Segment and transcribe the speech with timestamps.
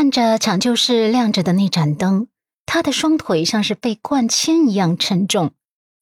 [0.00, 2.28] 看着抢救室亮着的那盏灯，
[2.64, 5.52] 他的双腿像是被灌铅一样沉重，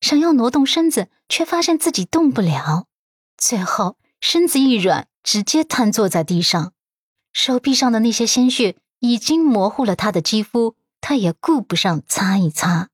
[0.00, 2.86] 想要挪动身子，却发现自己动不了。
[3.36, 6.74] 最后身子一软，直接瘫坐在地上，
[7.32, 12.90] 手臂上的那些鲜血已经模糊了他的肌肤，他也顾不上擦一擦，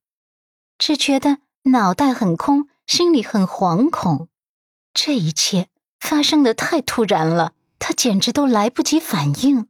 [0.78, 4.28] 只觉得脑袋很空，心里很惶恐。
[4.94, 5.68] 这一切
[6.00, 9.68] 发生的太突然了，他简直都来不及反应。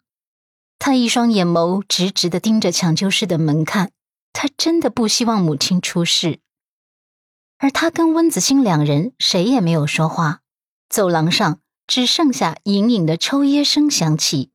[0.87, 3.91] 他一双眼眸直直的盯着抢救室的门看，
[4.35, 6.41] 他真的不希望母亲出事。
[7.57, 10.41] 而他跟温子欣两人谁也没有说话，
[10.91, 14.51] 走廊上只剩下隐隐的抽噎声响起。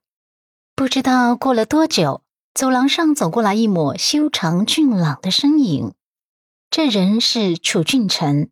[0.76, 2.22] 不知道过了多久，
[2.54, 5.96] 走廊上走过来一抹修长俊朗的身影，
[6.70, 8.52] 这人是楚俊辰。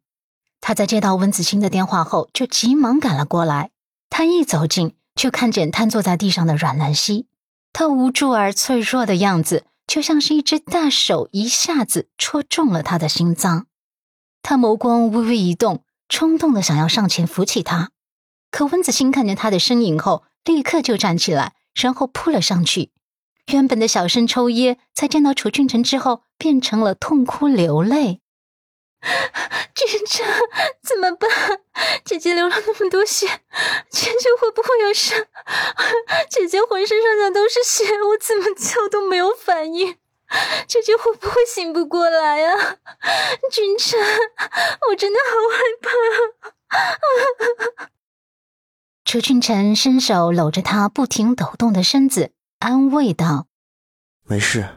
[0.59, 3.69] 他在接到温子欣的电话后，就急忙赶了过来。
[4.09, 7.26] 他一走近，就看见瘫坐在地上的阮兰希。
[7.73, 13.67] 他无助而脆弱的样子，就像是一只大手一下子戳中了他的心脏。
[14.41, 17.91] 他眸光微微一动，冲动的想要上前扶起他。
[18.49, 22.91] 可温子欣看见他的身影后，立刻就站起来，然后扑了上去。
[23.51, 28.21] 原本的小声抽噎，在见到楚俊辰之后，变成了痛哭流泪。
[29.75, 30.25] 俊辰，
[30.81, 31.29] 怎么办？
[32.03, 33.27] 姐姐流了那么多血，
[33.89, 35.27] 姐姐会不会有事？
[36.29, 39.97] 姐姐浑身上下都是血，我怎么叫都没有反应，
[40.67, 42.77] 姐姐会不会醒不过来啊？
[43.51, 43.99] 君臣，
[44.89, 45.61] 我真的好害
[47.77, 47.91] 怕。
[49.05, 53.47] 楚俊辰伸手搂着她不停抖动的身子，安慰道
[54.27, 54.67] ：“没事，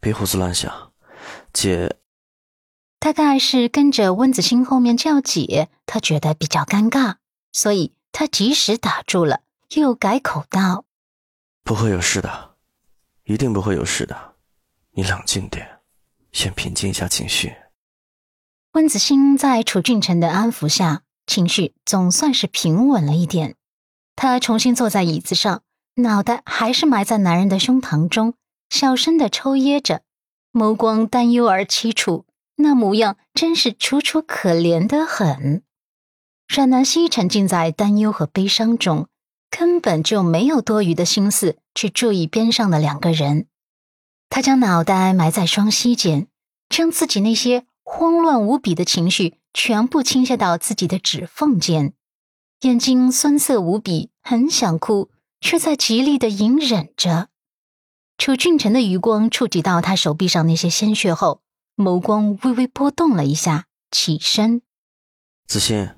[0.00, 0.92] 别胡思乱想，
[1.52, 1.96] 姐。”
[3.02, 7.16] 大概是跟着温子欣后面叫姐，他觉得比较尴尬，
[7.50, 9.40] 所以他及时打住了，
[9.74, 10.84] 又改口道
[11.64, 12.54] ：“不会有事的，
[13.24, 14.34] 一定不会有事的，
[14.92, 15.80] 你冷静点，
[16.30, 17.52] 先平静一下情绪。”
[18.74, 23.56] 温子欣在楚俊辰的安抚下，情绪总算是平稳了一点。
[24.14, 25.62] 他重新坐在椅子上，
[25.96, 28.34] 脑袋还是埋在男人的胸膛中，
[28.70, 30.02] 小声的抽噎着，
[30.52, 32.26] 眸光担忧而凄楚。
[32.62, 35.62] 那模样真是楚楚可怜的很。
[36.48, 39.08] 阮南希沉浸在担忧和悲伤中，
[39.50, 43.46] 根本就没有多余的心思去注意边上的两个人。
[44.30, 46.28] 他将脑袋埋在双膝间，
[46.70, 51.92] 将自己那些慌乱无比的情绪全部倾泻到自己的指缝间，
[52.62, 57.28] 眼睛酸涩无比，很想哭，却在极力的隐忍着。
[58.16, 61.41] 楚俊辰的余光触及到他手臂上那些鲜血后。
[61.76, 64.62] 眸光微微波动了一下，起身。
[65.46, 65.94] 子欣，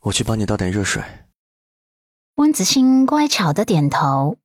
[0.00, 1.02] 我去帮你倒点热水。
[2.36, 4.38] 温子欣乖巧的点头。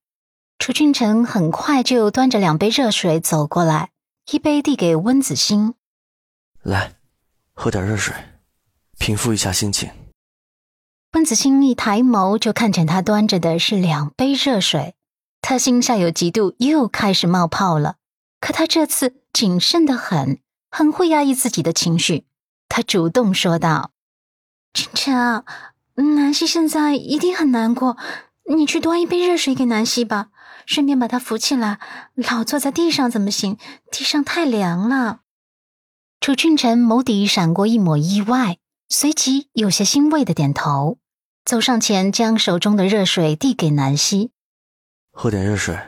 [0.59, 3.91] 楚俊辰很快就端着两杯热水走过来，
[4.29, 5.73] 一杯递给温子欣，
[6.61, 6.95] 来，
[7.53, 8.13] 喝点热水，
[8.97, 9.89] 平复一下心情。
[11.13, 14.95] 温子欣一抬眸就看见他端着的是两杯热水，
[15.41, 17.95] 他心下有嫉妒，又开始冒泡了。
[18.41, 20.41] 可他这次谨慎的很。
[20.69, 22.25] 很会压抑自己的情绪，
[22.67, 23.91] 他主动说道
[24.73, 25.43] ：“晨晨啊，
[25.95, 27.97] 南希现在一定很难过，
[28.55, 30.29] 你去端一杯热水给南希吧，
[30.65, 31.79] 顺便把她扶起来。
[32.15, 33.57] 老坐在地上怎么行？
[33.91, 35.21] 地上太凉了。”
[36.21, 38.57] 楚俊辰眸底闪过一抹意外，
[38.89, 40.97] 随即有些欣慰的点头，
[41.45, 44.31] 走上前将手中的热水递给南希
[45.11, 45.79] ：“喝点热水，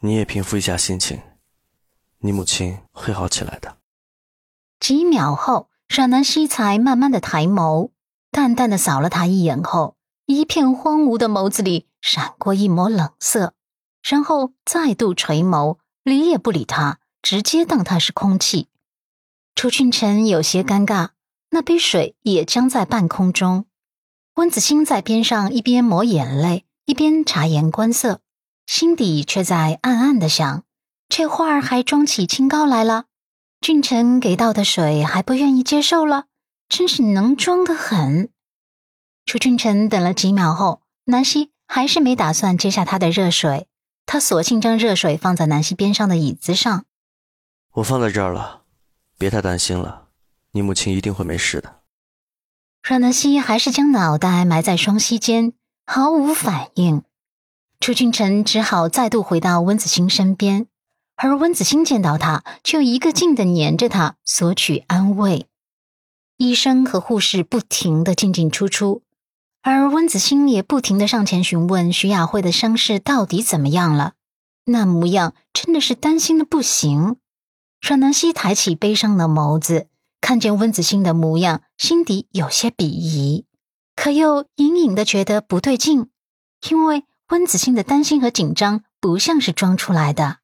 [0.00, 1.20] 你也平复一下心情。”
[2.24, 3.76] 你母亲会好起来的。
[4.80, 7.90] 几秒后，阮南希才慢慢的抬眸，
[8.30, 13.52] 淡淡的扫了他一眼后，一片荒芜的眸子里闪过一抹冷色，
[14.02, 18.68] 然后再度垂眸，理也不理他，直接当他是空气。
[19.54, 21.10] 楚俊辰有些尴尬，
[21.50, 23.66] 那杯水也僵在半空中。
[24.36, 28.22] 温子欣在边上一边抹眼泪，一边察言观色，
[28.66, 30.63] 心底却在暗暗的想。
[31.16, 33.04] 这话儿还装起清高来了，
[33.60, 36.24] 俊臣给倒的水还不愿意接受了，
[36.68, 38.30] 真是能装的很。
[39.24, 43.68] 楚俊臣等了几秒后，南希还是没打算接下他的热水，
[44.06, 46.84] 他索性将热水放在南希边上的椅子上。
[47.74, 48.62] 我放在这儿了，
[49.16, 50.08] 别太担心了，
[50.50, 51.82] 你母亲一定会没事的。
[52.82, 55.52] 阮南希还是将脑袋埋在双膝间，
[55.86, 57.04] 毫无反应。
[57.78, 60.66] 楚俊臣只好再度回到温子欣身边。
[61.16, 65.46] 而温子欣见到他，就一个劲的黏着他，索取安慰。
[66.36, 69.02] 医生和护士不停的进进出出，
[69.62, 74.14] 而温子欣也不停的上前询问徐雅慧的伤势到底怎么样了。
[74.66, 77.16] 那模样真的是担心的不行。
[77.80, 79.88] 阮南希抬起悲伤的眸子，
[80.20, 83.44] 看见温子欣的模样，心底有些鄙夷，
[83.94, 86.08] 可又隐隐的觉得不对劲，
[86.68, 90.38] 因为温子欣的担心和紧张不像是装出来的。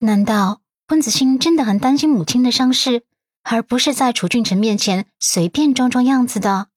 [0.00, 3.02] 难道温子欣真的很担心母亲的伤势，
[3.42, 6.68] 而不是在楚俊辰面前随便装装样子的？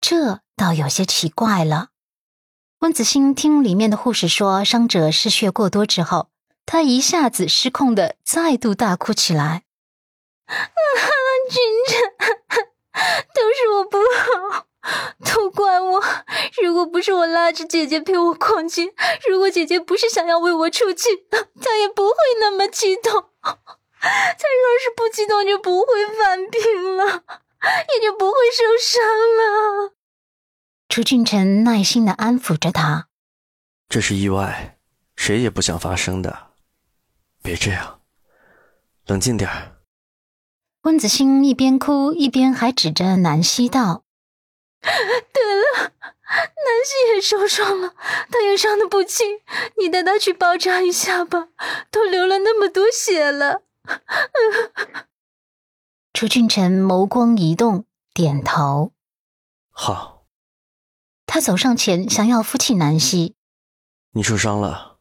[0.00, 1.88] 这倒有些奇怪了。
[2.80, 6.28] 温子欣听里面的护士说伤者失血过多之后，
[6.66, 9.64] 他一下子失控的再度大哭起来。
[10.46, 10.54] 啊，
[11.50, 12.64] 君臣，
[13.34, 13.98] 都是我不
[14.52, 14.67] 好，
[16.62, 18.92] 如果不是我拉着姐姐陪我逛街，
[19.28, 21.08] 如果姐姐不是想要为我出气，
[21.60, 23.12] 她也不会那么激动。
[23.42, 23.48] 她
[24.00, 27.04] 若是不激动，就不会犯病了，
[27.94, 29.94] 也就不会受伤了。
[30.88, 33.08] 楚俊辰耐心的安抚着她
[33.88, 34.78] ：“这是意外，
[35.16, 36.48] 谁也不想发生的。
[37.42, 38.00] 别这样，
[39.06, 39.76] 冷静点儿。”
[40.82, 44.04] 温子欣一边哭一边还指着南希道
[44.80, 45.42] ：“对
[45.82, 45.92] 了，
[46.28, 47.94] 南希也受伤了，
[48.30, 49.40] 她也伤得不轻，
[49.78, 51.48] 你带她去包扎一下吧，
[51.90, 53.62] 都流了那么多血了。
[56.12, 58.92] ”楚俊辰眸光一动，点头
[59.70, 60.26] ：“好。”
[61.26, 63.34] 他走上前，想要扶起南希。
[64.12, 64.98] 你受伤了，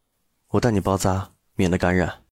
[0.50, 2.24] 我带你包扎，免得感染。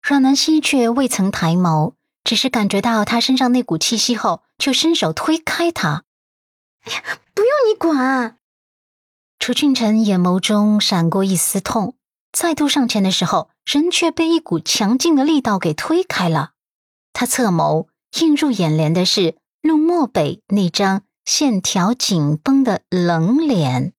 [0.00, 1.94] 阮南希却未曾抬眸，
[2.24, 6.04] 只是感觉到他身上那股气息后，就伸手推开他。
[7.34, 8.38] 不用你管。
[9.38, 11.94] 楚俊辰眼眸中闪过一丝痛，
[12.32, 16.52] 再度上前的时候，人却被一股强劲的力道给推开了。
[17.12, 17.88] 他侧眸，
[18.20, 21.02] 映入眼帘的是陆漠北那张。
[21.24, 23.92] 线条紧绷的冷脸。